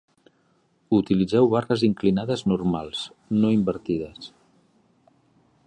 [0.99, 3.03] Utilitzeu barres inclinades normals,
[3.43, 4.33] no invertides.